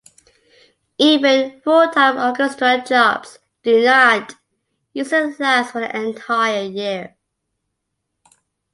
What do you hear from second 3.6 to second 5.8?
do not usually last